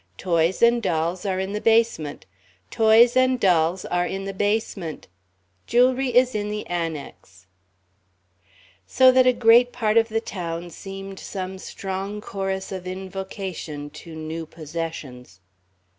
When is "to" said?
13.91-14.15